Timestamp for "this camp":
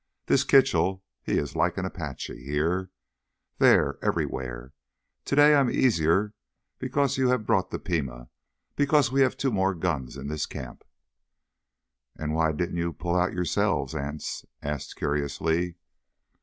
10.27-10.83